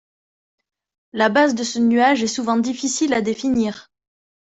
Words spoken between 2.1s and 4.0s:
est souvent difficile à définir.